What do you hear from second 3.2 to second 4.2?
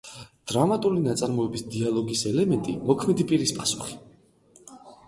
პირის პასუხი.